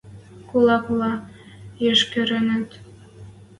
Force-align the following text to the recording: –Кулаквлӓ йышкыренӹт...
–Кулаквлӓ 0.49 1.11
йышкыренӹт... 1.83 2.69